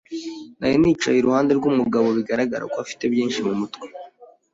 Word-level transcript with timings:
Nari 0.59 0.75
nicaye 0.81 1.17
iruhande 1.19 1.51
rwumugabo 1.59 2.07
bigaragara 2.17 2.63
ko 2.71 2.77
afite 2.83 3.03
byinshi 3.13 3.39
mumutwe. 3.47 3.85